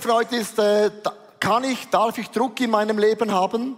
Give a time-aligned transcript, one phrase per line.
[0.00, 0.90] Thema ist, äh,
[1.38, 3.76] kann ich, darf ich Druck in meinem Leben haben?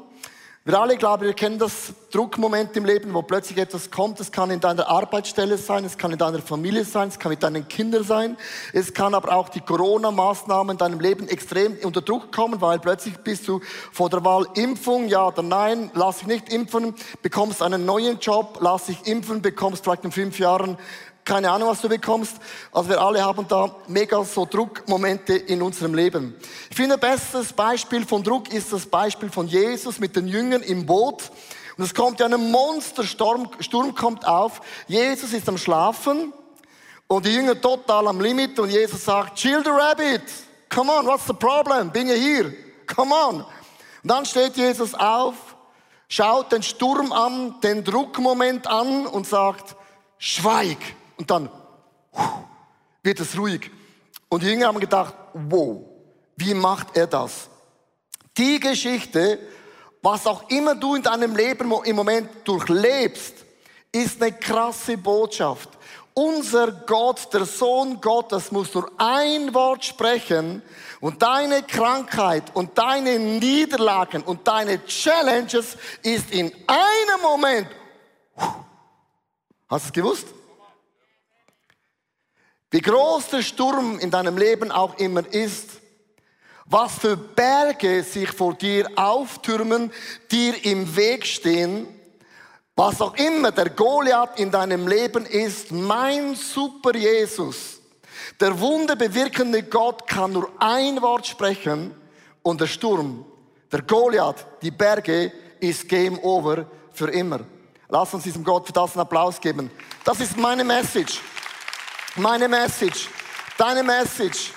[0.65, 4.21] Wir alle, glaube ich, kennen das Druckmoment im Leben, wo plötzlich etwas kommt.
[4.21, 7.43] Es kann in deiner Arbeitsstelle sein, es kann in deiner Familie sein, es kann mit
[7.43, 8.37] deinen Kindern sein.
[8.73, 13.17] Es kann aber auch die Corona-Maßnahmen in deinem Leben extrem unter Druck kommen, weil plötzlich
[13.19, 13.61] bist du
[13.93, 18.59] vor der Wahl Impfung, ja oder nein, lass dich nicht impfen, bekommst einen neuen Job,
[18.61, 20.79] lass dich impfen, bekommst vielleicht in fünf Jahren
[21.25, 22.37] keine Ahnung, was du bekommst.
[22.71, 26.35] Also wir alle haben da mega so Druckmomente in unserem Leben.
[26.69, 30.85] Ich finde, bestes Beispiel von Druck ist das Beispiel von Jesus mit den Jüngern im
[30.85, 31.31] Boot.
[31.77, 34.61] Und es kommt ja ein Monstersturm, Sturm kommt auf.
[34.87, 36.33] Jesus ist am Schlafen
[37.09, 40.23] und die Jünger total am Limit und Jesus sagt, chill the rabbit.
[40.69, 41.91] Come on, what's the problem?
[41.91, 42.53] Bin ja hier.
[42.95, 43.37] Come on.
[43.37, 43.47] Und
[44.03, 45.35] dann steht Jesus auf,
[46.09, 49.75] schaut den Sturm an, den Druckmoment an und sagt,
[50.19, 50.79] schweig.
[51.17, 51.49] Und dann
[53.03, 53.71] wird es ruhig.
[54.29, 55.81] Und die Jünger haben gedacht, wow,
[56.37, 57.49] wie macht er das?
[58.37, 59.39] Die Geschichte,
[60.03, 63.35] was auch immer du in deinem Leben im Moment durchlebst,
[63.93, 65.69] ist eine krasse Botschaft.
[66.15, 70.63] Unser Gott, der Sohn Gottes, muss nur ein Wort sprechen
[71.01, 77.69] und deine Krankheit und deine Niederlagen und deine Challenges ist in einem Moment.
[79.69, 80.27] Hast du es gewusst?
[82.75, 85.81] Wie groß der Sturm in deinem Leben auch immer ist,
[86.67, 89.93] was für Berge sich vor dir auftürmen,
[90.29, 91.87] dir im Weg stehen,
[92.75, 97.81] was auch immer der Goliath in deinem Leben ist, mein super Jesus,
[98.41, 101.95] der wunderbewirkende Gott kann nur ein Wort sprechen
[102.43, 103.25] und der Sturm,
[103.71, 107.39] der Goliath, die Berge ist Game Over für immer.
[107.89, 109.71] Lass uns diesem Gott für das einen Applaus geben.
[110.03, 111.21] Das ist meine Message.
[112.17, 113.09] Meine Message,
[113.59, 114.53] deine Message.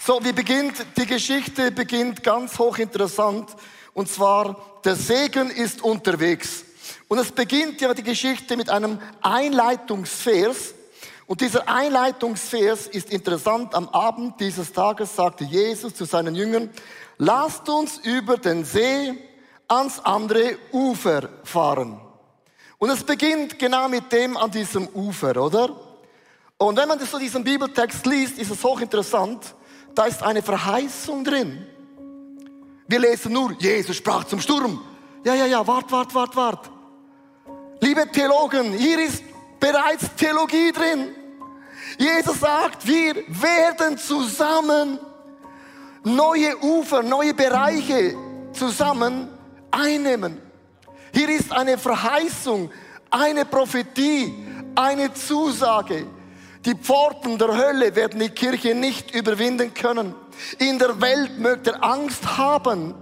[0.00, 1.72] So, wie beginnt die Geschichte?
[1.72, 3.50] Beginnt ganz hochinteressant.
[3.94, 6.64] Und zwar, der Segen ist unterwegs.
[7.08, 10.72] Und es beginnt ja die Geschichte mit einem Einleitungsvers.
[11.26, 13.74] Und dieser Einleitungsvers ist interessant.
[13.74, 16.70] Am Abend dieses Tages sagte Jesus zu seinen Jüngern,
[17.18, 19.18] lasst uns über den See
[19.66, 22.00] ans andere Ufer fahren.
[22.78, 25.89] Und es beginnt genau mit dem an diesem Ufer, oder?
[26.62, 29.54] Und wenn man das so diesen Bibeltext liest, ist es hochinteressant.
[29.94, 31.66] Da ist eine Verheißung drin.
[32.86, 34.78] Wir lesen nur, Jesus sprach zum Sturm.
[35.24, 36.70] Ja, ja, ja, wart, wart, wart, wart.
[37.80, 39.24] Liebe Theologen, hier ist
[39.58, 41.14] bereits Theologie drin.
[41.96, 44.98] Jesus sagt, wir werden zusammen
[46.04, 48.14] neue Ufer, neue Bereiche
[48.52, 49.30] zusammen
[49.70, 50.42] einnehmen.
[51.14, 52.70] Hier ist eine Verheißung,
[53.08, 54.34] eine Prophetie,
[54.74, 56.19] eine Zusage.
[56.66, 60.14] Die Pforten der Hölle werden die Kirche nicht überwinden können.
[60.58, 62.94] In der Welt mögt ihr Angst haben.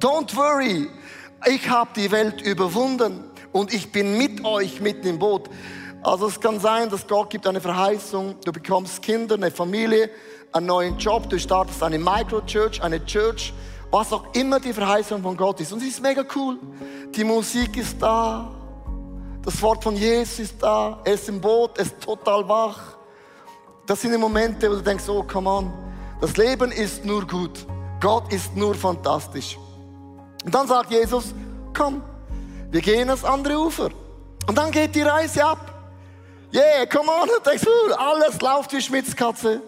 [0.00, 0.88] Don't worry.
[1.46, 5.50] Ich habe die Welt überwunden und ich bin mit euch mitten im Boot.
[6.02, 10.10] Also es kann sein, dass Gott gibt eine Verheißung, du bekommst Kinder, eine Familie,
[10.50, 13.52] einen neuen Job, du startest eine Microchurch, eine Church,
[13.90, 15.72] was auch immer die Verheißung von Gott ist.
[15.72, 16.58] Und es ist mega cool.
[17.14, 18.50] Die Musik ist da,
[19.44, 22.96] das Wort von Jesus ist da, er ist im Boot, er ist total wach.
[23.92, 25.70] Das sind die Momente, wo du denkst, oh, come on,
[26.18, 27.66] das Leben ist nur gut.
[28.00, 29.58] Gott ist nur fantastisch.
[30.46, 31.34] Und dann sagt Jesus,
[31.76, 32.00] komm,
[32.70, 33.90] wir gehen ans andere Ufer.
[34.46, 35.58] Und dann geht die Reise ab.
[36.54, 37.28] Yeah, come on.
[37.28, 39.60] Und denkst, uh, alles läuft wie Schmitzkatze.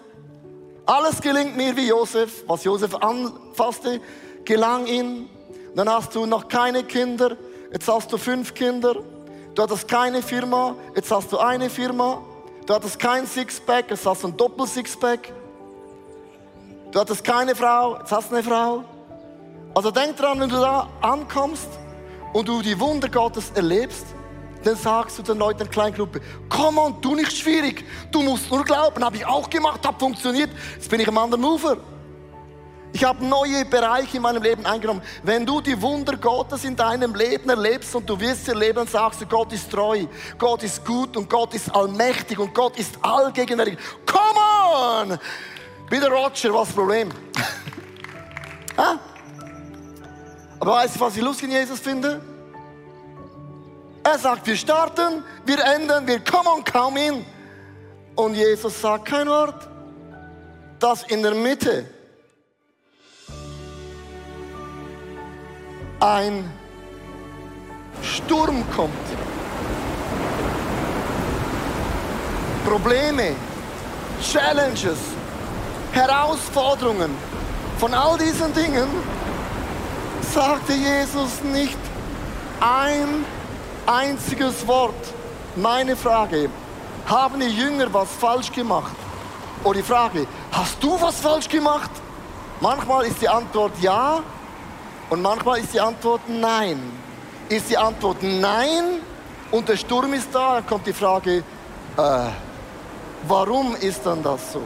[0.86, 2.44] Alles gelingt mir wie Josef.
[2.46, 4.00] Was Josef anfasste,
[4.46, 5.28] gelang ihm.
[5.76, 7.36] Dann hast du noch keine Kinder.
[7.70, 8.96] Jetzt hast du fünf Kinder.
[9.54, 10.76] Du hattest keine Firma.
[10.96, 12.22] Jetzt hast du eine Firma.
[12.66, 15.32] Du hattest kein Sixpack, jetzt hast du ein Doppel-Sixpack.
[16.90, 18.84] Du hattest keine Frau, jetzt hast du eine Frau.
[19.74, 21.68] Also denk dran, wenn du da ankommst
[22.32, 24.06] und du die Wunder Gottes erlebst,
[24.62, 28.50] dann sagst du den Leuten in der Kleingruppe, komm on, du nicht schwierig, du musst
[28.50, 31.76] nur glauben, habe ich auch gemacht, hat funktioniert, jetzt bin ich am anderen Ufer.
[32.94, 35.02] Ich habe neue Bereiche in meinem Leben eingenommen.
[35.24, 39.26] Wenn du die Wunder Gottes in deinem Leben erlebst und du wirst erleben, sagst du,
[39.26, 40.06] Gott ist treu,
[40.38, 43.78] Gott ist gut und Gott ist allmächtig und Gott ist allgegenwärtig.
[44.06, 44.38] Come
[44.72, 45.18] on!
[45.90, 47.10] Wieder Roger, was das Problem?
[50.60, 52.20] Aber weißt du, was ich lustig in Jesus finde?
[54.04, 57.26] Er sagt, wir starten, wir enden, wir come on, come in.
[58.14, 59.68] Und Jesus sagt kein Wort.
[60.78, 61.93] Das in der Mitte
[66.00, 66.50] ein
[68.02, 68.92] Sturm kommt.
[72.64, 73.34] Probleme,
[74.20, 74.98] Challenges,
[75.92, 77.10] Herausforderungen,
[77.78, 78.88] Von all diesen Dingen
[80.32, 81.78] sagte Jesus nicht
[82.60, 83.24] ein
[83.86, 84.94] einziges Wort.
[85.56, 86.48] Meine Frage,
[87.06, 88.94] haben die Jünger was falsch gemacht?
[89.64, 91.90] Oder die Frage, hast du was falsch gemacht?
[92.60, 94.22] Manchmal ist die Antwort ja
[95.10, 96.78] und manchmal ist die Antwort nein.
[97.48, 99.00] Ist die Antwort nein
[99.50, 101.44] und der Sturm ist da, kommt die Frage,
[101.96, 102.26] äh,
[103.28, 104.62] warum ist dann das so?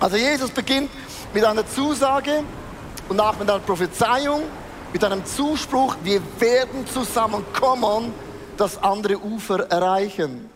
[0.00, 0.90] Also Jesus beginnt
[1.34, 2.44] mit einer Zusage
[3.08, 4.42] und auch mit einer Prophezeiung,
[4.92, 8.12] mit einem Zuspruch, wir werden zusammenkommen,
[8.56, 10.48] das andere Ufer erreichen.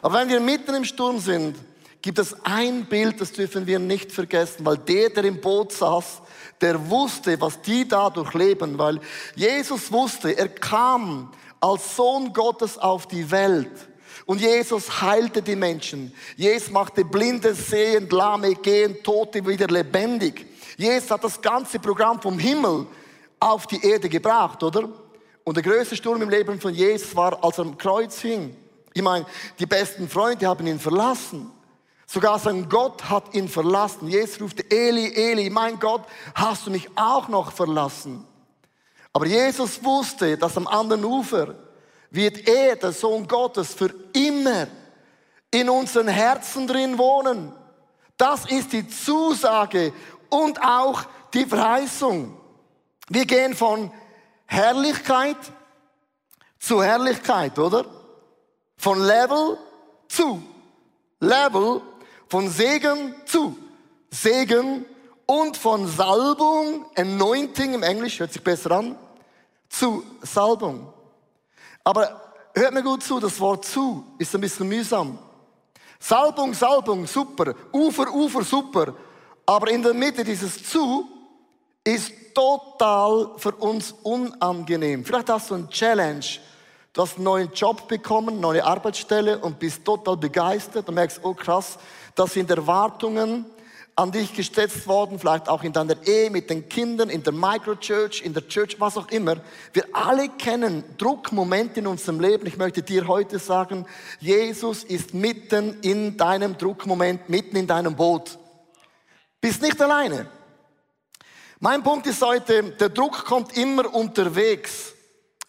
[0.00, 1.56] Aber wenn wir mitten im Sturm sind,
[2.00, 6.21] gibt es ein Bild, das dürfen wir nicht vergessen, weil der, der im Boot saß,
[6.62, 9.00] der wusste, was die da durchleben, weil
[9.34, 11.30] Jesus wusste, er kam
[11.60, 13.88] als Sohn Gottes auf die Welt.
[14.24, 16.14] Und Jesus heilte die Menschen.
[16.36, 20.46] Jesus machte Blinde sehen, Lahme gehen, Tote wieder lebendig.
[20.76, 22.86] Jesus hat das ganze Programm vom Himmel
[23.40, 24.88] auf die Erde gebracht, oder?
[25.44, 28.56] Und der größte Sturm im Leben von Jesus war, als er am Kreuz hing.
[28.94, 29.26] Ich meine,
[29.58, 31.50] die besten Freunde haben ihn verlassen.
[32.12, 34.06] Sogar sein Gott hat ihn verlassen.
[34.06, 36.02] Jesus rufte, Eli, Eli, mein Gott,
[36.34, 38.26] hast du mich auch noch verlassen?
[39.14, 41.54] Aber Jesus wusste, dass am anderen Ufer
[42.10, 44.66] wird er, der Sohn Gottes, für immer
[45.50, 47.50] in unseren Herzen drin wohnen.
[48.18, 49.94] Das ist die Zusage
[50.28, 52.38] und auch die Verheißung.
[53.08, 53.90] Wir gehen von
[54.44, 55.38] Herrlichkeit
[56.58, 57.86] zu Herrlichkeit, oder?
[58.76, 59.56] Von Level
[60.08, 60.42] zu
[61.22, 61.80] Level
[62.32, 63.58] von Segen zu
[64.10, 64.86] Segen
[65.26, 68.96] und von Salbung, Anointing im Englisch, hört sich besser an,
[69.68, 70.90] zu Salbung.
[71.84, 72.22] Aber
[72.54, 75.18] hört mir gut zu, das Wort zu ist ein bisschen mühsam.
[76.00, 77.54] Salbung, Salbung, super.
[77.70, 78.94] Ufer, Ufer, super.
[79.44, 81.06] Aber in der Mitte dieses zu
[81.84, 85.04] ist total für uns unangenehm.
[85.04, 86.24] Vielleicht hast du eine Challenge
[86.94, 91.32] Du hast einen neuen Job bekommen, neue Arbeitsstelle und bist total begeistert und merkst, oh
[91.32, 91.78] krass,
[92.14, 93.46] das sind Erwartungen
[93.94, 98.22] an dich gesetzt worden, vielleicht auch in deiner Ehe mit den Kindern, in der Microchurch,
[98.24, 99.36] in der Church, was auch immer.
[99.72, 102.46] Wir alle kennen Druckmomente in unserem Leben.
[102.46, 103.86] Ich möchte dir heute sagen,
[104.18, 108.38] Jesus ist mitten in deinem Druckmoment, mitten in deinem Boot.
[109.40, 110.26] Bist nicht alleine.
[111.60, 114.91] Mein Punkt ist heute, der Druck kommt immer unterwegs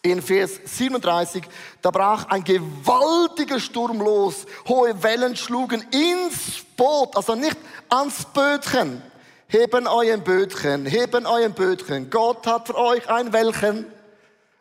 [0.04, 1.44] in Vers 37,
[1.80, 4.44] da brach ein gewaltiger Sturm los.
[4.68, 7.56] Hohe Wellen schlugen ins Boot, also nicht
[7.88, 9.02] ans Bötchen.
[9.48, 12.10] Heben euer Bötchen, heben euer Bötchen.
[12.10, 13.86] Gott hat für euch ein Wellchen.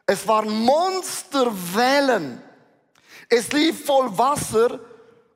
[0.05, 2.41] Es waren Monsterwellen.
[3.27, 4.79] Es lief voll Wasser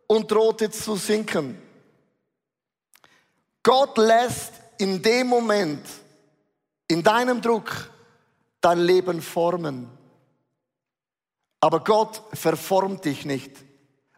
[0.07, 1.62] und drohte zu sinken.
[3.62, 5.86] Gott lässt in dem Moment,
[6.88, 7.89] in deinem Druck,
[8.62, 9.97] dein Leben formen.
[11.59, 13.51] Aber Gott verformt dich nicht.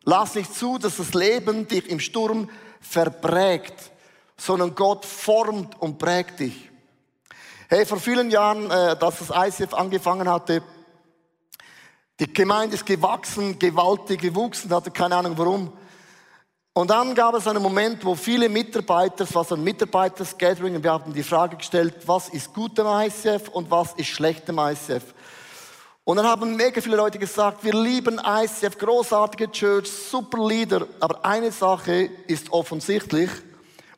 [0.03, 2.49] Lass nicht zu, dass das Leben dich im Sturm
[2.81, 3.91] verprägt,
[4.37, 6.69] sondern Gott formt und prägt dich.
[7.67, 10.63] Hey, vor vielen Jahren, äh, dass das ICF angefangen hatte,
[12.19, 15.71] die Gemeinde ist gewachsen, gewaltig gewachsen, hatte keine Ahnung warum.
[16.73, 20.83] Und dann gab es einen Moment, wo viele Mitarbeiter, es war so ein Mitarbeitersgathering, und
[20.83, 24.59] wir haben die Frage gestellt, was ist gut am ICF und was ist schlecht am
[24.59, 25.13] ICF?
[26.09, 30.87] Und dann haben mega viele Leute gesagt, wir lieben ICF, großartige Church, super Leader.
[30.99, 33.29] Aber eine Sache ist offensichtlich,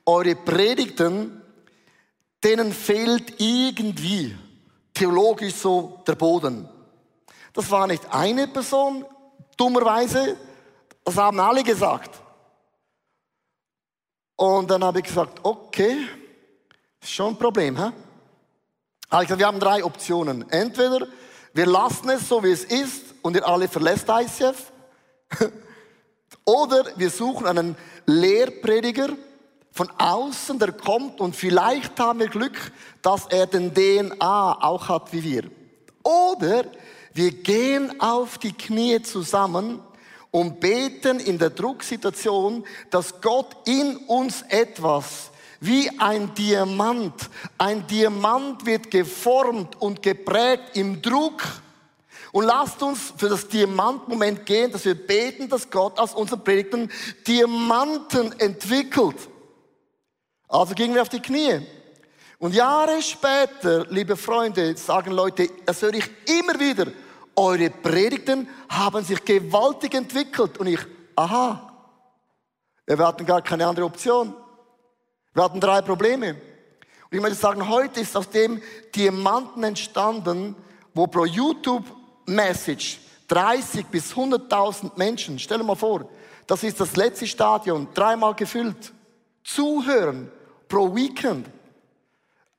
[0.05, 1.41] eure Predigten,
[2.43, 4.35] denen fehlt irgendwie
[4.93, 6.67] theologisch so der Boden.
[7.53, 9.05] Das war nicht eine Person,
[9.55, 10.35] dummerweise,
[11.05, 12.19] das haben alle gesagt.
[14.35, 15.95] Und dann habe ich gesagt, okay,
[16.99, 17.93] ist schon ein Problem, hä?
[19.09, 20.49] Also wir haben drei Optionen.
[20.51, 21.07] Entweder
[21.53, 24.71] wir lassen es so, wie es ist und ihr alle verlässt ICF.
[26.45, 29.09] Oder wir suchen einen Lehrprediger
[29.71, 35.13] von außen, der kommt und vielleicht haben wir Glück, dass er den DNA auch hat
[35.13, 35.43] wie wir.
[36.03, 36.65] Oder
[37.13, 39.79] wir gehen auf die Knie zusammen
[40.31, 45.30] und beten in der Drucksituation, dass Gott in uns etwas
[45.61, 47.29] wie ein Diamant.
[47.57, 51.43] Ein Diamant wird geformt und geprägt im Druck.
[52.31, 56.91] Und lasst uns für das Diamantmoment gehen, dass wir beten, dass Gott aus unseren Predigten
[57.27, 59.17] Diamanten entwickelt.
[60.47, 61.61] Also gingen wir auf die Knie.
[62.39, 66.87] Und Jahre später, liebe Freunde, sagen Leute, das höre ich immer wieder,
[67.35, 70.57] eure Predigten haben sich gewaltig entwickelt.
[70.57, 70.79] Und ich,
[71.15, 71.71] aha,
[72.87, 74.33] wir hatten gar keine andere Option.
[75.33, 76.31] Wir hatten drei Probleme.
[76.33, 78.61] Und ich möchte sagen, heute ist aus dem
[78.93, 80.55] Diamanten entstanden,
[80.93, 86.09] wo pro YouTube-Message 30 bis 100.000 Menschen, stell dir mal vor,
[86.47, 88.91] das ist das letzte Stadion, dreimal gefüllt,
[89.43, 90.29] zuhören
[90.67, 91.47] pro Weekend.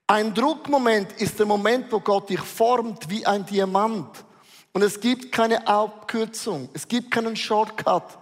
[0.06, 4.24] Ein Druckmoment ist der Moment, wo Gott dich formt wie ein Diamant.
[4.72, 8.18] Und es gibt keine Abkürzung, es gibt keinen Shortcut.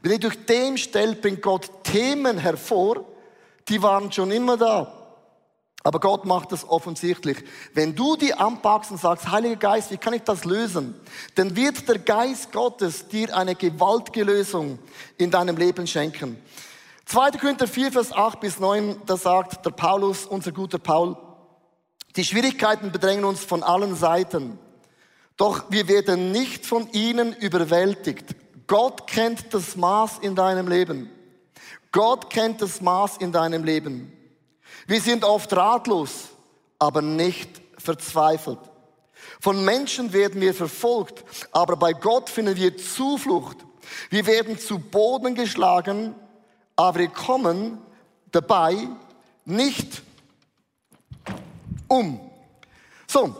[0.00, 3.04] Wenn ihr durch dem stellt, bringt Gott Themen hervor,
[3.70, 5.00] die waren schon immer da.
[5.82, 7.38] Aber Gott macht das offensichtlich.
[7.72, 10.94] Wenn du die anpackst und sagst, Heiliger Geist, wie kann ich das lösen?
[11.36, 14.78] Dann wird der Geist Gottes dir eine gewaltige Lösung
[15.16, 16.36] in deinem Leben schenken.
[17.06, 17.30] 2.
[17.32, 21.16] Korinther 4, Vers 8 bis 9, da sagt der Paulus, unser guter Paul,
[22.14, 24.58] die Schwierigkeiten bedrängen uns von allen Seiten.
[25.36, 28.36] Doch wir werden nicht von ihnen überwältigt.
[28.66, 31.10] Gott kennt das Maß in deinem Leben.
[31.92, 34.12] Gott kennt das Maß in deinem Leben.
[34.86, 36.28] Wir sind oft ratlos,
[36.78, 38.58] aber nicht verzweifelt.
[39.40, 43.58] Von Menschen werden wir verfolgt, aber bei Gott finden wir Zuflucht.
[44.08, 46.14] Wir werden zu Boden geschlagen,
[46.76, 47.78] aber wir kommen
[48.30, 48.88] dabei
[49.44, 50.02] nicht
[51.88, 52.20] um.
[53.06, 53.34] So,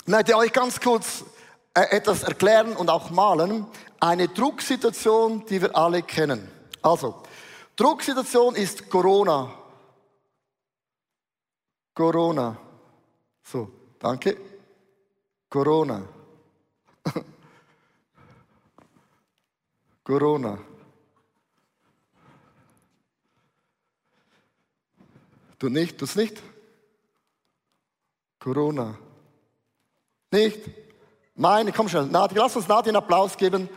[0.00, 1.24] ich möchte euch ganz kurz
[1.74, 3.66] äh, etwas erklären und auch malen.
[4.00, 6.50] Eine Drucksituation, die wir alle kennen.
[6.80, 7.22] Also,
[7.76, 9.52] Drucksituation ist Corona.
[11.94, 12.56] Corona.
[13.42, 14.36] So, danke.
[15.48, 16.02] Corona.
[20.04, 20.58] Corona.
[25.58, 26.42] Du nicht, du nicht?
[28.38, 28.98] Corona.
[30.30, 30.60] Nicht?
[31.34, 33.68] Meine, komm schon, Nadine, lass uns Nadine einen Applaus geben.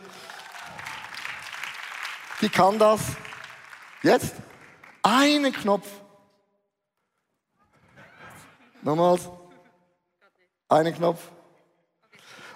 [2.40, 3.00] Die kann das.
[4.02, 4.34] Jetzt?
[5.02, 5.86] Einen Knopf.
[8.82, 9.28] Nochmals.
[10.68, 11.20] Einen Knopf.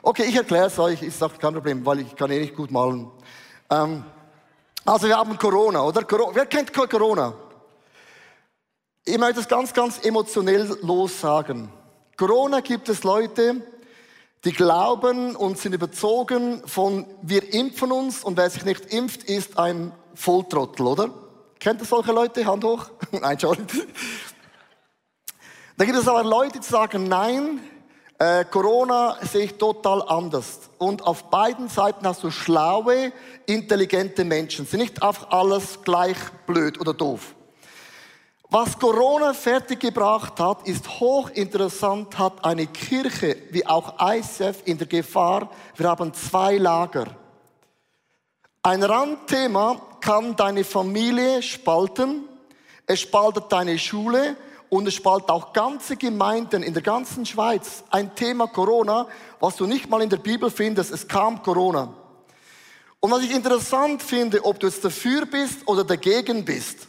[0.03, 2.71] Okay, ich erkläre es euch, ist auch kein Problem, weil ich kann eh nicht gut
[2.71, 3.11] malen.
[3.71, 4.05] Ähm,
[4.85, 6.03] also wir haben Corona, oder?
[6.33, 7.35] Wer kennt Corona?
[9.05, 11.71] Ich möchte es ganz, ganz emotionell los sagen.
[12.17, 13.63] Corona gibt es Leute,
[14.45, 19.59] die glauben und sind überzogen von, wir impfen uns und wer sich nicht impft, ist
[19.59, 21.24] ein Volltrottel, oder?
[21.65, 22.45] Kennt ihr solche Leute?
[22.45, 22.91] Hand hoch.
[23.11, 23.57] nein, schon.
[25.79, 27.59] Da gibt es aber Leute, die sagen, nein,
[28.19, 30.61] äh, Corona sehe ich total anders.
[30.77, 33.15] Und auf beiden Seiten hast du schlaue,
[33.47, 34.67] intelligente Menschen.
[34.67, 37.35] Sie sind nicht einfach alles gleich blöd oder doof.
[38.51, 45.49] Was Corona fertiggebracht hat, ist hochinteressant, hat eine Kirche wie auch ICF in der Gefahr.
[45.77, 47.07] Wir haben zwei Lager.
[48.63, 52.29] Ein Randthema kann deine Familie spalten,
[52.87, 54.37] es spaltet deine Schule
[54.69, 57.83] und es spaltet auch ganze Gemeinden in der ganzen Schweiz.
[57.89, 59.09] Ein Thema Corona,
[59.41, 61.95] was du nicht mal in der Bibel findest, es kam Corona.
[63.01, 66.87] Und was ich interessant finde, ob du jetzt dafür bist oder dagegen bist,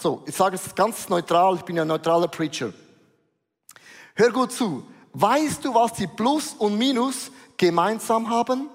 [0.00, 2.72] so, ich sage es ganz neutral, ich bin ja ein neutraler Preacher.
[4.14, 4.82] Hör gut zu.
[5.12, 8.70] Weißt du, was die Plus und Minus gemeinsam haben?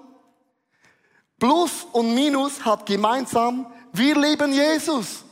[1.42, 5.24] Plus und Minus hat gemeinsam, wir lieben Jesus.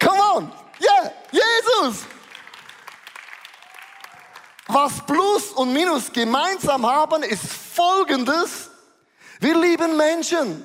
[0.00, 0.52] Come on!
[0.80, 2.04] Yeah, Jesus!
[4.66, 8.70] Was Plus und Minus gemeinsam haben, ist folgendes.
[9.38, 10.64] Wir lieben Menschen.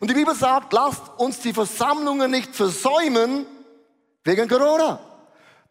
[0.00, 3.44] Und die Bibel sagt, lasst uns die Versammlungen nicht versäumen
[4.24, 4.98] wegen Corona.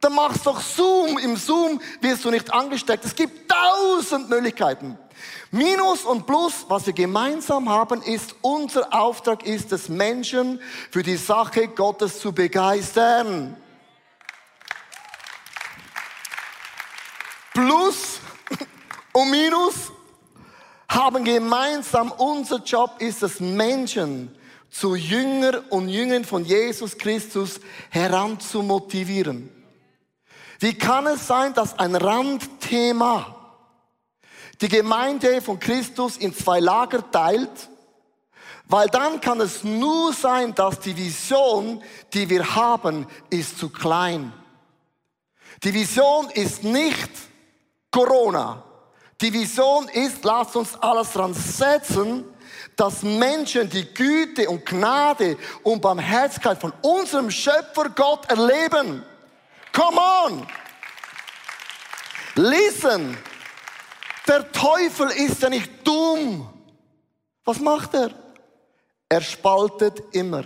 [0.01, 1.17] Dann machst doch Zoom.
[1.17, 3.05] Im Zoom wirst du nicht angesteckt.
[3.05, 5.00] Es gibt tausend Möglichkeiten.
[5.51, 10.60] Minus und Plus, was wir gemeinsam haben, ist, unser Auftrag ist es, Menschen
[10.92, 13.56] für die Sache Gottes zu begeistern.
[17.54, 18.20] Plus
[19.13, 19.92] und Minus
[20.89, 24.36] haben gemeinsam, unser Job ist es, Menschen
[24.70, 29.50] zu Jünger und Jüngern von Jesus Christus heranzumotivieren.
[30.60, 33.37] Wie kann es sein, dass ein Randthema
[34.61, 37.69] die Gemeinde von Christus in zwei Lager teilt?
[38.69, 41.81] Weil dann kann es nur sein, dass die Vision,
[42.13, 44.33] die wir haben, ist zu klein.
[45.63, 47.09] Die Vision ist nicht
[47.89, 48.63] Corona.
[49.21, 52.25] Die Vision ist, lasst uns alles dran setzen,
[52.75, 59.03] dass Menschen die Güte und Gnade und Barmherzigkeit von unserem Schöpfer Gott erleben.
[59.73, 60.47] Come on!
[62.35, 63.17] Listen!
[64.27, 66.48] Der Teufel ist ja nicht dumm.
[67.46, 68.12] Was macht er?
[69.07, 70.43] Er spaltet immer.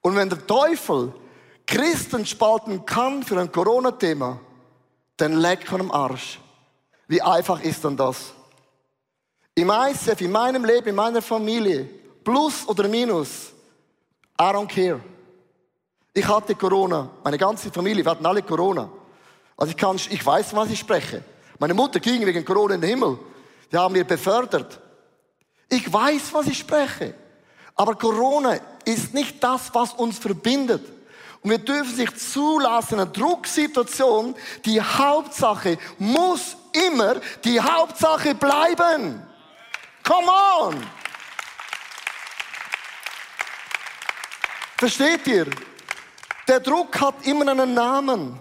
[0.00, 1.12] Und wenn der Teufel
[1.66, 4.40] Christen spalten kann für ein Corona-Thema,
[5.16, 6.40] dann leck am Arsch.
[7.08, 8.32] Wie einfach ist denn das?
[9.54, 11.88] Im ICF, in meinem Leben, in meiner Familie,
[12.22, 13.52] plus oder minus,
[14.40, 15.00] I don't care.
[16.12, 18.90] Ich hatte Corona, meine ganze Familie, wir hatten alle Corona.
[19.56, 21.24] Also ich kann, ich weiß, was ich spreche.
[21.58, 23.18] Meine Mutter ging wegen Corona in den Himmel.
[23.70, 24.80] Die haben mir befördert.
[25.68, 27.14] Ich weiß, was ich spreche.
[27.74, 30.82] Aber Corona ist nicht das, was uns verbindet.
[31.42, 34.34] Und wir dürfen sich zulassen, in einer Drucksituation,
[34.64, 39.22] die Hauptsache muss immer die Hauptsache bleiben.
[40.02, 40.86] Come on!
[44.78, 45.46] Versteht ihr?
[46.48, 48.38] Der Druck hat immer einen Namen.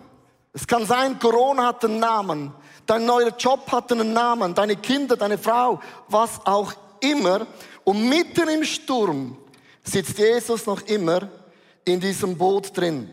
[0.54, 2.54] Es kann sein, Corona hat einen Namen.
[2.86, 4.54] Dein neuer Job hat einen Namen.
[4.54, 7.48] Deine Kinder, deine Frau, was auch immer.
[7.84, 9.38] Und mitten im Sturm
[9.84, 11.30] sitzt Jesus noch immer
[11.84, 13.10] in diesem Boot drin.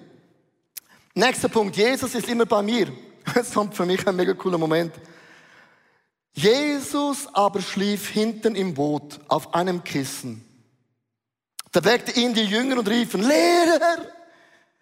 [1.15, 1.77] Nächster Punkt.
[1.77, 2.89] Jesus ist immer bei mir.
[3.35, 4.93] Das kommt für mich ein mega cooler Moment.
[6.33, 10.45] Jesus aber schlief hinten im Boot auf einem Kissen.
[11.71, 13.99] Da weckte ihn die Jünger und riefen, Lehrer,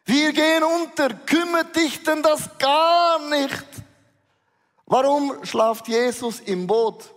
[0.06, 3.66] wir gehen unter, kümmert dich denn das gar nicht?
[4.90, 7.14] Warum schlaft Jesus im Boot?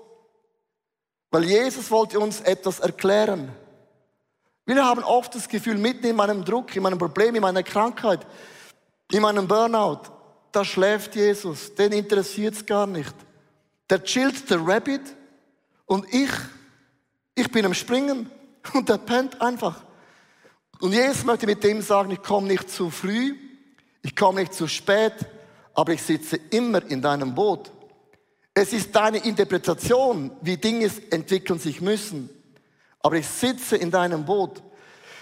[1.31, 3.51] Weil Jesus wollte uns etwas erklären.
[4.67, 8.27] Wir haben oft das Gefühl, mitten in meinem Druck, in meinem Problem, in meiner Krankheit,
[9.11, 10.01] in meinem Burnout,
[10.51, 13.15] da schläft Jesus, den interessiert es gar nicht.
[13.89, 15.01] Der chillt der Rabbit
[15.87, 16.29] und ich,
[17.33, 18.29] ich bin am Springen
[18.75, 19.83] und der pennt einfach.
[20.79, 23.35] Und Jesus möchte mit dem sagen, ich komme nicht zu früh,
[24.03, 25.15] ich komme nicht zu spät,
[25.73, 27.71] aber ich sitze immer in deinem Boot.
[28.53, 32.29] Es ist deine Interpretation, wie Dinge entwickeln sich müssen.
[32.99, 34.61] Aber ich sitze in deinem Boot.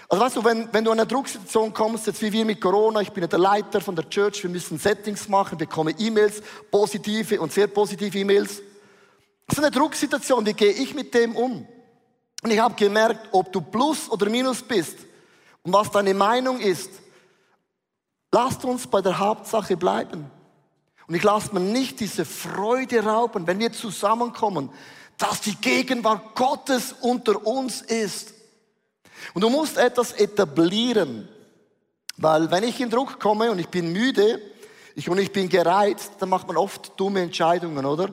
[0.08, 3.00] Also weißt du, wenn, wenn du in eine Drucksituation kommst, jetzt wie wir mit Corona,
[3.00, 7.40] ich bin ja der Leiter von der Church, wir müssen Settings machen, bekomme E-Mails, positive
[7.40, 8.60] und sehr positive E-Mails.
[9.46, 11.66] Das ist eine Drucksituation, wie gehe ich mit dem um?
[12.42, 14.98] Und ich habe gemerkt, ob du Plus oder Minus bist
[15.62, 16.90] und was deine Meinung ist,
[18.30, 20.30] lasst uns bei der Hauptsache bleiben.
[21.06, 24.70] Und ich lasse mir nicht diese Freude rauben, wenn wir zusammenkommen,
[25.18, 28.34] dass die Gegenwart Gottes unter uns ist.
[29.34, 31.28] Und du musst etwas etablieren.
[32.16, 34.40] Weil wenn ich in Druck komme und ich bin müde
[34.94, 38.10] ich, und ich bin gereizt, dann macht man oft dumme Entscheidungen, oder?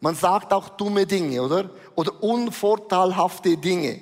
[0.00, 1.70] Man sagt auch dumme Dinge, oder?
[1.94, 4.00] Oder unvorteilhafte Dinge.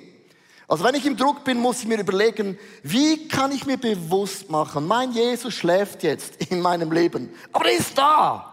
[0.69, 4.51] Also wenn ich im Druck bin, muss ich mir überlegen, wie kann ich mir bewusst
[4.51, 8.45] machen, mein Jesus schläft jetzt in meinem Leben, aber er ist da.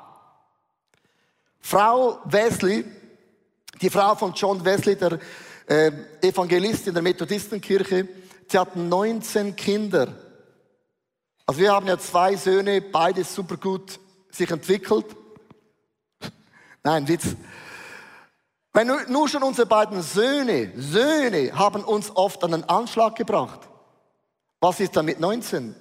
[1.60, 2.86] Frau Wesley,
[3.82, 5.18] die Frau von John Wesley, der
[5.66, 8.08] äh, Evangelist in der Methodistenkirche,
[8.48, 10.14] sie hat 19 Kinder.
[11.44, 14.00] Also wir haben ja zwei Söhne, beide super gut
[14.30, 15.04] sich entwickelt.
[16.82, 17.36] Nein, Witz.
[18.76, 23.60] Wenn nur schon unsere beiden Söhne, Söhne haben uns oft an den Anschlag gebracht.
[24.60, 25.74] Was ist dann mit 19?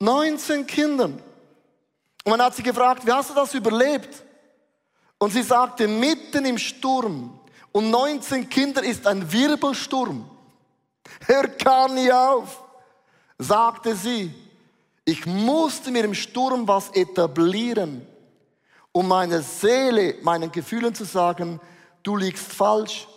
[0.00, 1.22] 19 Kindern.
[2.24, 4.24] Und man hat sie gefragt, wie hast du das überlebt?
[5.18, 7.38] Und sie sagte, mitten im Sturm
[7.72, 10.24] und 19 Kinder ist ein Wirbelsturm.
[11.26, 12.64] Hör kann nie auf,
[13.36, 14.34] sagte sie.
[15.04, 18.06] Ich musste mir im Sturm was etablieren
[18.92, 21.60] um meiner Seele, meinen Gefühlen zu sagen,
[22.02, 23.08] du liegst falsch.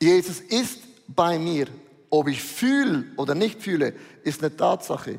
[0.00, 1.66] Jesus ist bei mir.
[2.10, 5.18] Ob ich fühle oder nicht fühle, ist eine Tatsache.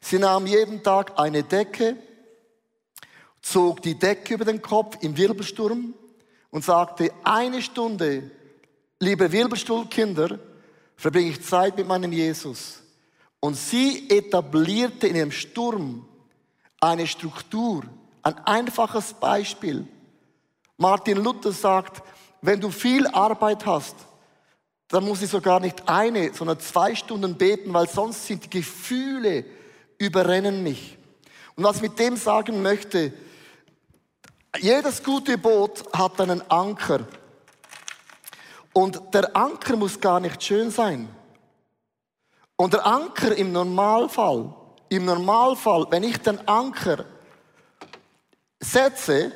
[0.00, 1.96] Sie nahm jeden Tag eine Decke,
[3.42, 5.94] zog die Decke über den Kopf im Wirbelsturm
[6.50, 8.30] und sagte, eine Stunde,
[8.98, 10.38] liebe Wirbelstuhlkinder,
[10.96, 12.82] verbringe ich Zeit mit meinem Jesus.
[13.38, 16.06] Und sie etablierte in ihrem Sturm
[16.80, 17.84] eine Struktur,
[18.22, 19.86] ein einfaches Beispiel.
[20.76, 22.02] Martin Luther sagt,
[22.42, 23.96] wenn du viel Arbeit hast,
[24.88, 29.44] dann muss ich sogar nicht eine, sondern zwei Stunden beten, weil sonst sind die Gefühle
[29.98, 30.98] überrennen mich.
[31.54, 33.12] Und was ich mit dem sagen möchte,
[34.58, 37.00] jedes gute Boot hat einen Anker.
[38.72, 41.08] Und der Anker muss gar nicht schön sein.
[42.56, 44.52] Und der Anker im Normalfall,
[44.88, 47.04] im Normalfall, wenn ich den Anker
[48.60, 49.32] setze,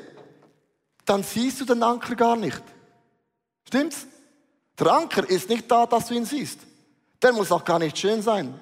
[1.04, 2.62] dann siehst du den Anker gar nicht.
[3.66, 4.06] Stimmt's?
[4.78, 6.60] Der Anker ist nicht da, dass du ihn siehst.
[7.22, 8.58] Der muss auch gar nicht schön sein.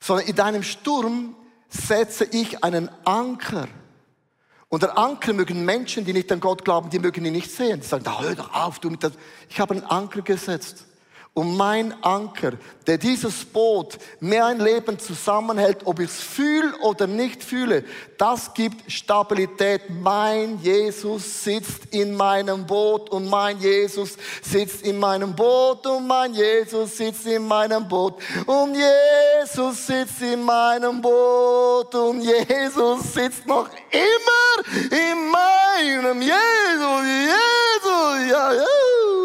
[0.00, 1.36] Sondern in deinem Sturm
[1.68, 3.68] setze ich einen Anker.
[4.68, 7.80] Und der Anker mögen Menschen, die nicht an Gott glauben, die mögen ihn nicht sehen.
[7.80, 9.12] Die sagen, da hör doch auf, du mit das.
[9.48, 10.86] Ich habe einen Anker gesetzt.
[11.34, 12.52] Und mein Anker,
[12.86, 17.82] der dieses Boot mein Leben zusammenhält, ob ich es fühle oder nicht fühle,
[18.16, 19.82] das gibt Stabilität.
[19.90, 26.34] Mein Jesus sitzt in meinem Boot und mein Jesus sitzt in meinem Boot und mein
[26.34, 28.14] Jesus sitzt in meinem Boot
[28.46, 38.30] und Jesus sitzt in meinem Boot und Jesus sitzt noch immer in meinem Jesus, Jesus,
[38.30, 39.23] ja, ja.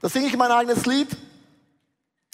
[0.00, 1.08] Da singe ich mein eigenes Lied.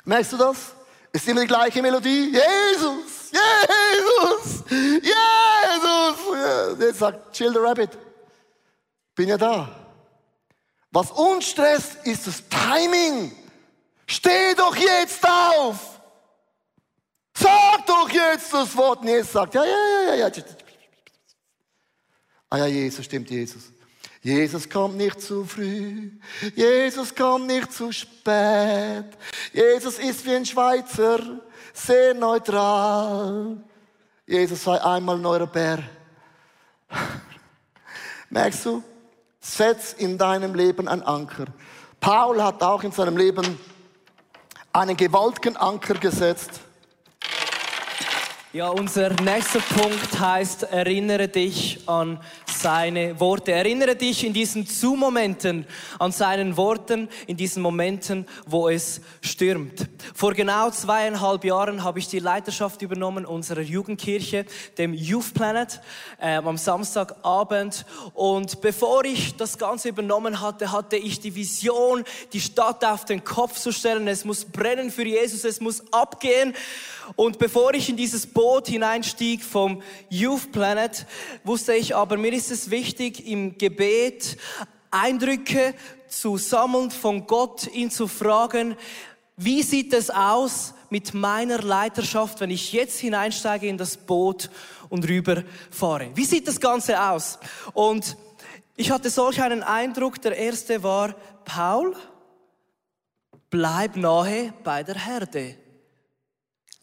[0.04, 0.74] Merkst du das?
[1.12, 2.32] Ist immer die gleiche Melodie.
[2.32, 5.16] Jesus, Jesus, Jesus.
[6.78, 7.90] Jetzt sagt Chill the Rabbit.
[9.14, 9.68] Bin ja da.
[10.92, 13.36] Was uns stresst, ist das Timing.
[14.06, 16.00] Steh doch jetzt auf.
[17.36, 19.00] Sag doch jetzt das Wort.
[19.00, 20.30] Und jetzt sagt, ja, ja, ja, ja.
[22.48, 23.64] Ah ja, Jesus, stimmt, Jesus.
[24.26, 26.10] Jesus kommt nicht zu früh,
[26.56, 29.04] Jesus kommt nicht zu spät.
[29.52, 31.20] Jesus ist wie ein Schweizer,
[31.72, 33.56] sehr neutral.
[34.26, 35.78] Jesus sei einmal neuer Bär.
[38.30, 38.82] Merkst du?
[39.38, 41.44] Setz in deinem Leben einen Anker.
[42.00, 43.56] Paul hat auch in seinem Leben
[44.72, 46.62] einen gewaltigen Anker gesetzt.
[48.56, 53.52] Ja, unser nächster Punkt heißt, erinnere dich an seine Worte.
[53.52, 55.66] Erinnere dich in diesen Zu-Momenten
[55.98, 59.86] an seinen Worten, in diesen Momenten, wo es stürmt.
[60.14, 64.46] Vor genau zweieinhalb Jahren habe ich die Leiterschaft übernommen unserer Jugendkirche,
[64.78, 65.78] dem Youth Planet,
[66.18, 67.84] äh, am Samstagabend.
[68.14, 73.22] Und bevor ich das Ganze übernommen hatte, hatte ich die Vision, die Stadt auf den
[73.22, 74.08] Kopf zu stellen.
[74.08, 76.54] Es muss brennen für Jesus, es muss abgehen.
[77.14, 81.06] Und bevor ich in dieses Boot hineinstieg vom Youth Planet,
[81.44, 84.36] wusste ich aber, mir ist es wichtig, im Gebet
[84.90, 85.74] Eindrücke
[86.08, 88.76] zu sammeln von Gott, ihn zu fragen,
[89.36, 94.50] wie sieht es aus mit meiner Leiterschaft, wenn ich jetzt hineinsteige in das Boot
[94.88, 96.10] und rüberfahre?
[96.14, 97.38] Wie sieht das Ganze aus?
[97.74, 98.16] Und
[98.76, 100.22] ich hatte solch einen Eindruck.
[100.22, 101.14] Der erste war,
[101.44, 101.94] Paul,
[103.50, 105.56] bleib nahe bei der Herde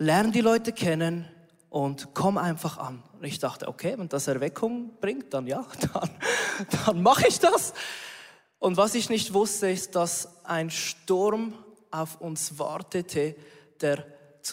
[0.03, 1.27] lern die Leute kennen
[1.69, 3.01] und komm einfach an.
[3.17, 6.09] Und ich dachte, okay, wenn das Erweckung bringt, dann ja, dann,
[6.85, 7.73] dann mache ich das.
[8.59, 11.53] Und was ich nicht wusste, ist, dass ein Sturm
[11.91, 13.35] auf uns wartete,
[13.81, 14.05] der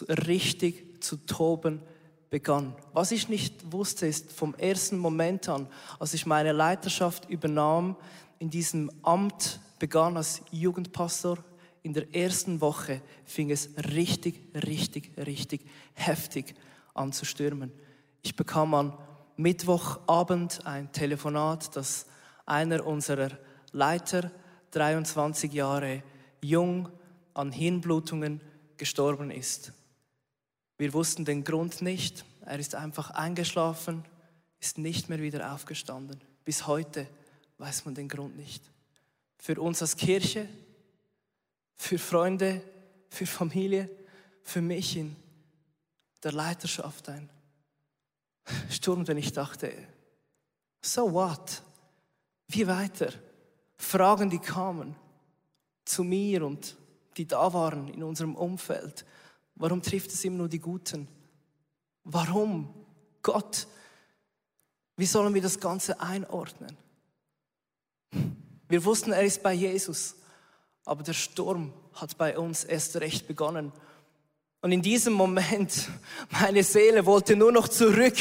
[0.09, 1.81] richtig zu toben
[2.29, 2.75] begann.
[2.93, 5.67] Was ich nicht wusste, ist vom ersten Moment an,
[5.99, 7.97] als ich meine Leiterschaft übernahm,
[8.39, 11.37] in diesem Amt begann als Jugendpastor,
[11.83, 16.55] in der ersten Woche fing es richtig, richtig, richtig heftig
[16.93, 17.71] an zu stürmen.
[18.21, 18.97] Ich bekam am
[19.37, 22.05] Mittwochabend ein Telefonat, dass
[22.45, 23.31] einer unserer
[23.71, 24.31] Leiter,
[24.71, 26.03] 23 Jahre
[26.41, 26.89] jung,
[27.33, 28.41] an Hirnblutungen
[28.77, 29.73] gestorben ist.
[30.77, 32.25] Wir wussten den Grund nicht.
[32.45, 34.03] Er ist einfach eingeschlafen,
[34.59, 36.19] ist nicht mehr wieder aufgestanden.
[36.43, 37.07] Bis heute
[37.57, 38.63] weiß man den Grund nicht.
[39.37, 40.47] Für uns als Kirche
[41.81, 42.61] für Freunde,
[43.09, 43.89] für Familie,
[44.43, 45.15] für mich in
[46.23, 47.27] der Leiterschaft ein
[48.69, 49.73] Sturm, denn ich dachte,
[50.79, 51.63] so what?
[52.49, 53.11] Wie weiter?
[53.77, 54.95] Fragen, die kamen
[55.83, 56.77] zu mir und
[57.17, 59.03] die da waren in unserem Umfeld.
[59.55, 61.07] Warum trifft es immer nur die Guten?
[62.03, 62.71] Warum?
[63.23, 63.67] Gott,
[64.97, 66.77] wie sollen wir das Ganze einordnen?
[68.69, 70.20] Wir wussten, er ist bei Jesus.
[70.85, 73.71] Aber der Sturm hat bei uns erst recht begonnen.
[74.61, 75.89] Und in diesem Moment,
[76.29, 78.15] meine Seele wollte nur noch zurück.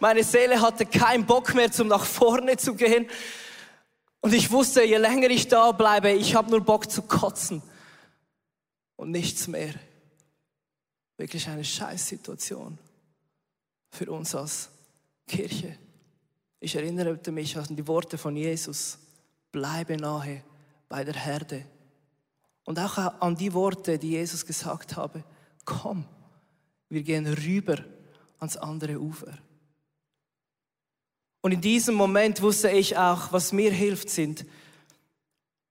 [0.00, 3.08] Meine Seele hatte keinen Bock mehr, zum nach vorne zu gehen.
[4.20, 7.62] Und ich wusste, je länger ich da bleibe, ich habe nur Bock zu kotzen.
[8.96, 9.74] Und nichts mehr.
[11.16, 12.78] Wirklich eine Scheißsituation
[13.90, 14.68] für uns als
[15.26, 15.76] Kirche.
[16.60, 18.98] Ich erinnerte mich an die Worte von Jesus.
[19.52, 20.42] Bleibe nahe
[20.88, 21.64] bei der Herde
[22.70, 25.24] und auch an die Worte, die Jesus gesagt habe,
[25.64, 26.04] komm,
[26.88, 27.78] wir gehen rüber
[28.38, 29.36] ans andere Ufer.
[31.40, 34.46] Und in diesem Moment wusste ich auch, was mir hilft, sind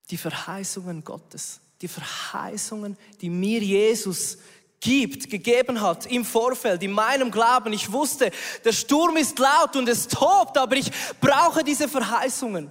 [0.09, 1.62] die Verheißungen Gottes.
[1.81, 4.38] Die Verheißungen, die mir Jesus
[4.81, 7.71] gibt, gegeben hat im Vorfeld, in meinem Glauben.
[7.71, 8.29] Ich wusste,
[8.65, 12.69] der Sturm ist laut und es tobt, aber ich brauche diese Verheißungen.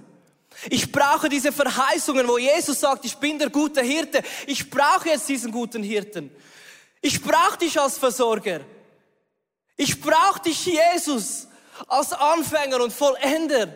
[0.69, 4.21] Ich brauche diese Verheißungen, wo Jesus sagt, ich bin der gute Hirte.
[4.45, 6.31] Ich brauche jetzt diesen guten Hirten.
[7.01, 8.61] Ich brauche dich als Versorger.
[9.77, 11.47] Ich brauche dich, Jesus,
[11.87, 13.73] als Anfänger und Vollender.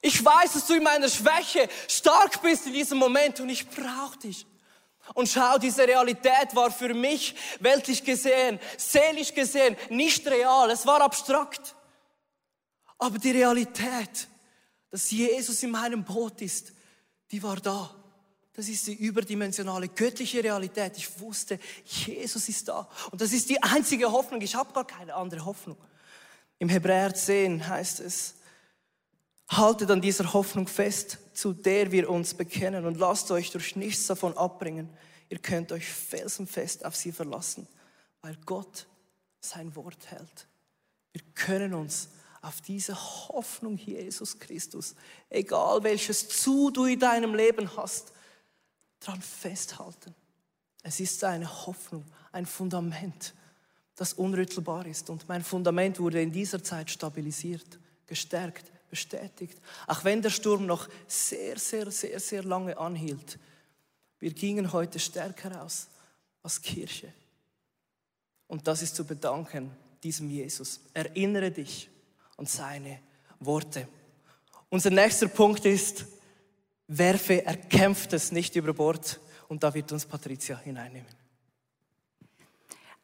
[0.00, 4.18] Ich weiß, dass du in meiner Schwäche stark bist in diesem Moment und ich brauche
[4.18, 4.46] dich.
[5.14, 10.70] Und schau, diese Realität war für mich weltlich gesehen, seelisch gesehen nicht real.
[10.70, 11.74] Es war abstrakt.
[12.98, 14.28] Aber die Realität,
[14.90, 16.72] dass Jesus in meinem Boot ist,
[17.30, 17.94] die war da.
[18.54, 20.96] Das ist die überdimensionale göttliche Realität.
[20.96, 22.88] Ich wusste, Jesus ist da.
[23.10, 24.40] Und das ist die einzige Hoffnung.
[24.40, 25.76] Ich habe gar keine andere Hoffnung.
[26.58, 28.34] Im Hebräer 10 heißt es,
[29.48, 34.06] haltet an dieser Hoffnung fest, zu der wir uns bekennen und lasst euch durch nichts
[34.06, 34.90] davon abbringen.
[35.28, 37.68] Ihr könnt euch felsenfest auf sie verlassen,
[38.22, 38.86] weil Gott
[39.40, 40.48] sein Wort hält.
[41.12, 42.08] Wir können uns
[42.40, 44.94] auf diese Hoffnung Jesus Christus,
[45.28, 48.12] egal welches Zu du in deinem Leben hast,
[49.00, 50.14] dran festhalten.
[50.82, 53.34] Es ist eine Hoffnung, ein Fundament,
[53.96, 55.10] das unrüttelbar ist.
[55.10, 59.58] Und mein Fundament wurde in dieser Zeit stabilisiert, gestärkt, bestätigt.
[59.86, 63.38] Auch wenn der Sturm noch sehr, sehr, sehr, sehr lange anhielt.
[64.20, 65.88] Wir gingen heute stärker aus
[66.42, 67.12] als Kirche.
[68.46, 69.70] Und das ist zu bedanken
[70.02, 70.80] diesem Jesus.
[70.94, 71.90] Erinnere dich
[72.38, 73.00] an seine
[73.40, 73.86] Worte.
[74.70, 76.06] Unser nächster Punkt ist,
[76.86, 79.20] werfe Erkämpftes nicht über Bord.
[79.48, 81.06] Und da wird uns Patricia hineinnehmen.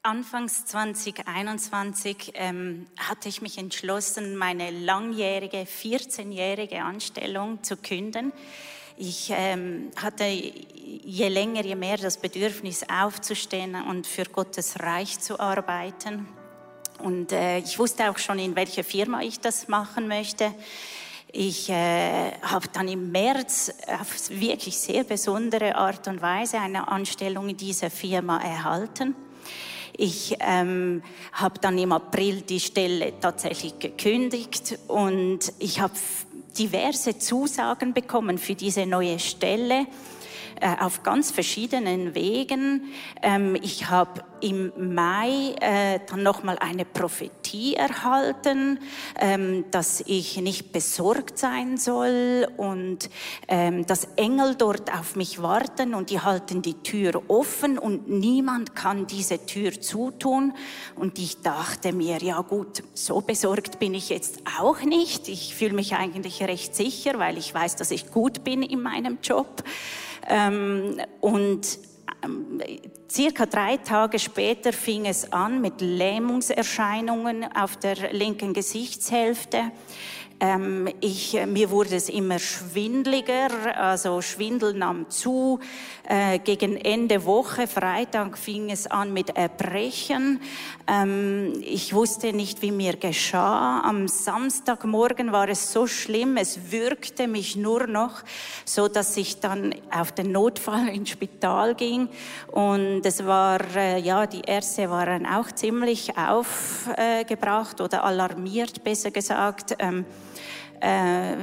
[0.02, 8.32] Anfangs 2021 ähm, hatte ich mich entschlossen, meine langjährige, 14-jährige Anstellung zu künden.
[8.98, 15.40] Ich ähm, hatte je länger, je mehr das Bedürfnis aufzustehen und für Gottes Reich zu
[15.40, 16.28] arbeiten.
[16.98, 20.54] Und äh, ich wusste auch schon, in welcher Firma ich das machen möchte.
[21.32, 27.48] Ich äh, habe dann im März auf wirklich sehr besondere Art und Weise eine Anstellung
[27.48, 29.16] in dieser Firma erhalten.
[29.96, 31.02] Ich ähm,
[31.32, 35.94] habe dann im April die Stelle tatsächlich gekündigt und ich habe
[36.56, 39.86] diverse Zusagen bekommen für diese neue Stelle
[40.64, 42.84] äh, auf ganz verschiedenen Wegen.
[43.20, 48.78] Ähm, ich habe im Mai äh, dann nochmal eine Prophetie erhalten,
[49.20, 53.10] ähm, dass ich nicht besorgt sein soll und
[53.46, 58.74] ähm, dass Engel dort auf mich warten und die halten die Tür offen und niemand
[58.74, 60.54] kann diese Tür zutun.
[60.96, 65.28] Und ich dachte mir, ja gut, so besorgt bin ich jetzt auch nicht.
[65.28, 69.18] Ich fühle mich eigentlich recht sicher, weil ich weiß, dass ich gut bin in meinem
[69.22, 69.62] Job.
[70.28, 71.78] Ähm, und
[72.24, 72.60] ähm,
[73.10, 79.70] circa drei Tage später fing es an mit Lähmungserscheinungen auf der linken Gesichtshälfte.
[80.44, 85.58] Ähm, ich, äh, mir wurde es immer schwindliger, also Schwindel nahm zu.
[86.06, 90.42] Äh, gegen Ende Woche, Freitag, fing es an mit Erbrechen.
[90.86, 93.80] Ähm, ich wusste nicht, wie mir geschah.
[93.80, 98.22] Am Samstagmorgen war es so schlimm, es würgte mich nur noch,
[98.66, 102.10] so dass ich dann auf den Notfall ins Spital ging.
[102.52, 109.74] Und es war, äh, ja, die Ärzte waren auch ziemlich aufgebracht oder alarmiert, besser gesagt.
[109.78, 110.33] Ähm, äh,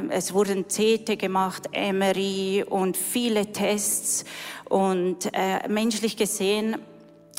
[0.10, 4.26] es wurden CT gemacht, MRI und viele Tests.
[4.70, 6.78] Und äh, menschlich gesehen,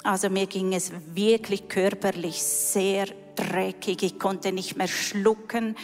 [0.02, 4.02] also mir ging es wirklich körperlich sehr dreckig.
[4.02, 5.76] Ich konnte nicht mehr schlucken.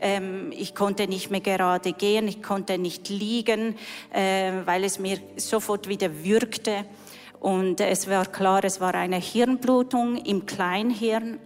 [0.00, 2.28] Ähm, ich konnte nicht mehr gerade gehen.
[2.28, 3.76] Ich konnte nicht liegen,
[4.12, 6.84] äh, weil es mir sofort wieder würgte.
[7.40, 11.38] Und es war klar, es war eine Hirnblutung im Kleinhirn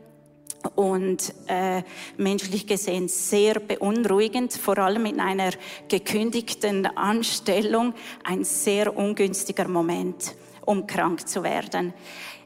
[0.75, 1.83] und äh,
[2.17, 5.51] menschlich gesehen sehr beunruhigend, vor allem in einer
[5.89, 7.95] gekündigten Anstellung,
[8.25, 11.95] ein sehr ungünstiger Moment, um krank zu werden.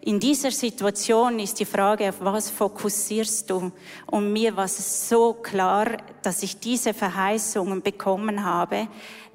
[0.05, 3.71] In dieser Situation ist die Frage, auf was fokussierst du?
[4.07, 8.89] Und mir war es so klar, dass ich diese Verheißungen bekommen habe,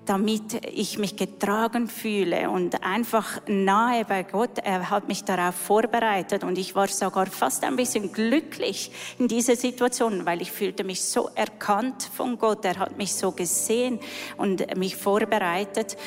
[0.08, 4.60] damit ich mich getragen fühle und einfach nahe bei Gott.
[4.64, 9.56] Er hat mich darauf vorbereitet und ich war sogar fast ein bisschen glücklich in dieser
[9.56, 12.64] Situation, weil ich fühlte mich so erkannt von Gott.
[12.66, 14.00] Er hat mich so gesehen
[14.38, 15.98] und mich vorbereitet.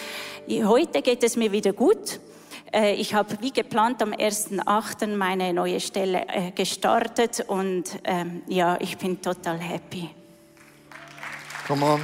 [0.48, 2.20] Heute geht es mir wieder gut.
[2.72, 5.16] Äh, ich habe wie geplant am 1.8.
[5.16, 10.08] meine neue Stelle äh, gestartet und ähm, ja, ich bin total happy.
[11.66, 12.00] Come on.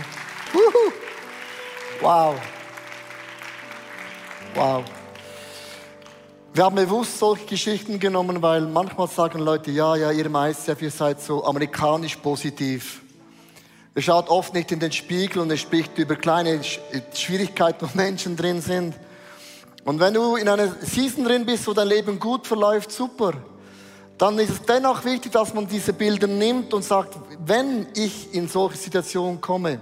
[0.53, 1.06] Woohoo.
[2.01, 2.35] Wow.
[4.55, 4.85] Wow.
[6.53, 10.91] Wir haben bewusst solche Geschichten genommen, weil manchmal sagen Leute, ja, ja, ihr Meister, ihr
[10.91, 13.03] seid so amerikanisch positiv.
[13.95, 16.61] Ihr schaut oft nicht in den Spiegel und er spricht über kleine
[17.15, 18.95] Schwierigkeiten, wo Menschen drin sind.
[19.85, 23.33] Und wenn du in einer Season drin bist, wo dein Leben gut verläuft, super.
[24.19, 28.49] Dann ist es dennoch wichtig, dass man diese Bilder nimmt und sagt, wenn ich in
[28.49, 29.81] solche Situationen komme,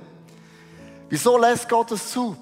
[1.09, 2.37] Wieso lässt Gott es zu?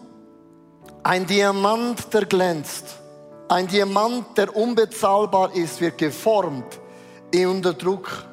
[1.03, 2.85] Ein Diamant, der glänzt,
[3.48, 6.79] ein Diamant, der unbezahlbar ist, wird geformt
[7.35, 8.25] unter Druck.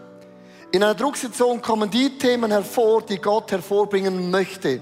[0.72, 4.82] In einer Drucksituation kommen die Themen hervor, die Gott hervorbringen möchte.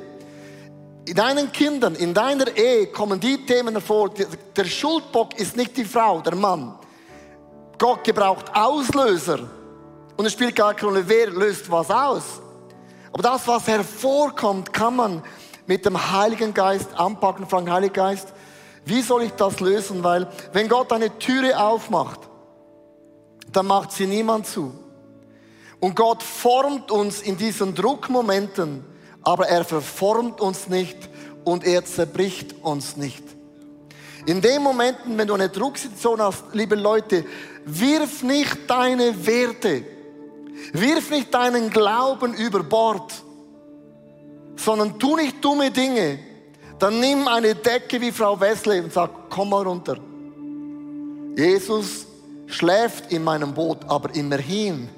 [1.05, 4.11] In deinen Kindern, in deiner Ehe kommen die Themen hervor.
[4.55, 6.77] Der Schuldbock ist nicht die Frau, der Mann.
[7.77, 9.39] Gott gebraucht Auslöser.
[10.17, 12.41] Und es spielt gar keine Rolle, wer löst was aus.
[13.13, 15.23] Aber das, was hervorkommt, kann man
[15.67, 18.33] mit dem Heiligen Geist anpacken, fragen, Heiliger Geist,
[18.85, 20.03] wie soll ich das lösen?
[20.03, 22.21] Weil wenn Gott eine Türe aufmacht,
[23.51, 24.73] dann macht sie niemand zu.
[25.79, 28.83] Und Gott formt uns in diesen Druckmomenten,
[29.21, 30.97] aber er verformt uns nicht
[31.43, 33.23] und er zerbricht uns nicht.
[34.25, 37.25] In den Momenten, wenn du eine Drucksituation hast, liebe Leute,
[37.65, 39.83] wirf nicht deine Werte,
[40.73, 43.13] wirf nicht deinen Glauben über Bord,
[44.67, 46.19] sondern tu nicht dumme Dinge.
[46.77, 49.95] Dann nimm eine Decke wie Frau Wesley und sag, komm mal runter.
[51.37, 52.05] Jesus
[52.47, 54.89] schläft in meinem Boot, aber immerhin,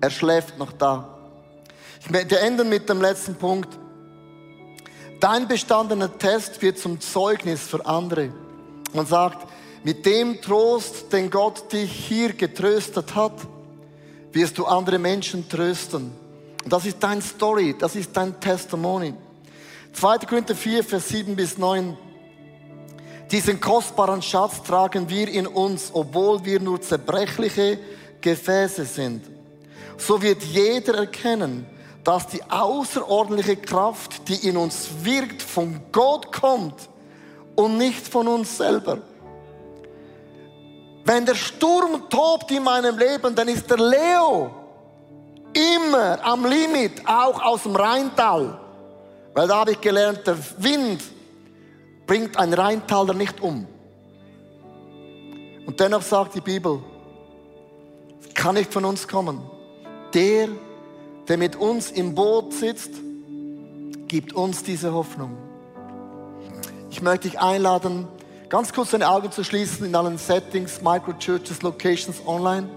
[0.00, 1.18] er schläft noch da.
[2.00, 3.76] Ich möchte enden mit dem letzten Punkt.
[5.18, 8.32] Dein bestandener Test wird zum Zeugnis für andere.
[8.92, 9.48] Man sagt,
[9.82, 13.34] mit dem Trost, den Gott dich hier getröstet hat,
[14.30, 16.21] wirst du andere Menschen trösten.
[16.64, 19.14] Und das ist dein Story, das ist dein Testimony.
[19.92, 20.18] 2.
[20.18, 21.96] Korinther 4, Vers 7 bis 9.
[23.30, 27.78] Diesen kostbaren Schatz tragen wir in uns, obwohl wir nur zerbrechliche
[28.20, 29.24] Gefäße sind.
[29.96, 31.66] So wird jeder erkennen,
[32.04, 36.74] dass die außerordentliche Kraft, die in uns wirkt, von Gott kommt
[37.54, 38.98] und nicht von uns selber.
[41.04, 44.61] Wenn der Sturm tobt in meinem Leben, dann ist der Leo
[45.54, 48.58] immer am Limit, auch aus dem Rheintal.
[49.34, 51.02] Weil da habe ich gelernt, der Wind
[52.06, 53.66] bringt ein Rheintaler nicht um.
[55.66, 56.82] Und dennoch sagt die Bibel,
[58.20, 59.40] es kann nicht von uns kommen.
[60.12, 60.48] Der,
[61.28, 62.90] der mit uns im Boot sitzt,
[64.08, 65.36] gibt uns diese Hoffnung.
[66.90, 68.06] Ich möchte dich einladen,
[68.50, 72.68] ganz kurz deine Augen zu schließen in allen Settings, Microchurches, Locations, online.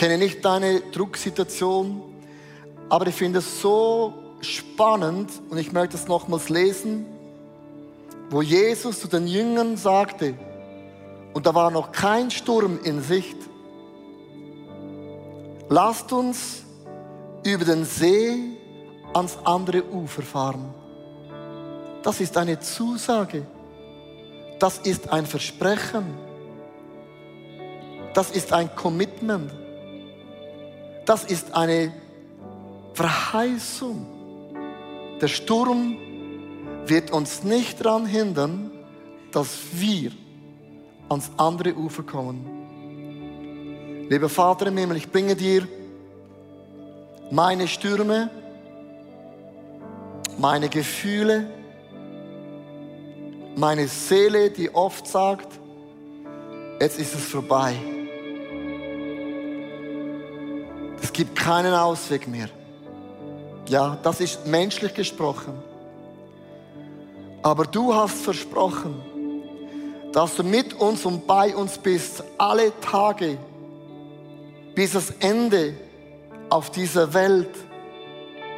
[0.00, 2.02] Kenne nicht deine Drucksituation,
[2.88, 7.04] aber ich finde es so spannend und ich möchte es nochmals lesen
[8.30, 10.34] wo Jesus zu den Jüngern sagte,
[11.34, 13.36] und da war noch kein Sturm in Sicht,
[15.68, 16.62] lasst uns
[17.44, 18.56] über den See
[19.12, 20.72] ans andere Ufer fahren.
[22.02, 23.46] Das ist eine Zusage.
[24.58, 26.14] Das ist ein Versprechen.
[28.14, 29.50] Das ist ein Commitment.
[31.10, 31.92] Das ist eine
[32.94, 34.06] Verheißung.
[35.20, 35.98] Der Sturm
[36.86, 38.70] wird uns nicht daran hindern,
[39.32, 40.12] dass wir
[41.08, 44.06] ans andere Ufer kommen.
[44.08, 45.66] Lieber Vater im Himmel, ich bringe dir
[47.32, 48.30] meine Stürme,
[50.38, 51.50] meine Gefühle,
[53.56, 55.58] meine Seele, die oft sagt,
[56.80, 57.74] jetzt ist es vorbei.
[61.10, 62.48] Es gibt keinen Ausweg mehr.
[63.68, 65.60] Ja, das ist menschlich gesprochen.
[67.42, 68.94] Aber du hast versprochen,
[70.12, 73.38] dass du mit uns und bei uns bist, alle Tage,
[74.76, 75.74] bis das Ende
[76.48, 77.56] auf dieser Welt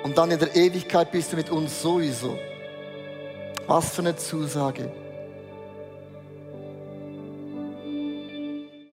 [0.04, 2.38] und dann in der Ewigkeit bist du mit uns sowieso.
[3.66, 4.92] Was für eine Zusage.